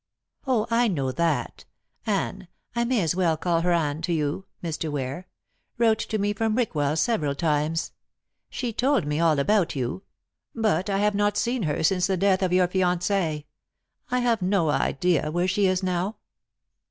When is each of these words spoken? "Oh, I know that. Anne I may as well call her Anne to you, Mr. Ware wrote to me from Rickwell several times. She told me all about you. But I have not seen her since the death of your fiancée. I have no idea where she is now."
"Oh, 0.47 0.65
I 0.71 0.87
know 0.87 1.11
that. 1.11 1.65
Anne 2.07 2.47
I 2.75 2.85
may 2.85 3.01
as 3.01 3.15
well 3.15 3.37
call 3.37 3.61
her 3.61 3.71
Anne 3.71 4.01
to 4.01 4.11
you, 4.13 4.47
Mr. 4.63 4.89
Ware 4.91 5.27
wrote 5.77 5.99
to 5.99 6.17
me 6.17 6.33
from 6.33 6.55
Rickwell 6.55 6.95
several 6.95 7.35
times. 7.35 7.91
She 8.49 8.73
told 8.73 9.05
me 9.05 9.19
all 9.19 9.37
about 9.37 9.75
you. 9.75 10.01
But 10.55 10.89
I 10.89 10.97
have 10.97 11.13
not 11.13 11.37
seen 11.37 11.61
her 11.69 11.83
since 11.83 12.07
the 12.07 12.17
death 12.17 12.41
of 12.41 12.51
your 12.51 12.67
fiancée. 12.67 13.45
I 14.09 14.19
have 14.21 14.41
no 14.41 14.71
idea 14.71 15.29
where 15.29 15.47
she 15.47 15.67
is 15.67 15.83
now." 15.83 16.15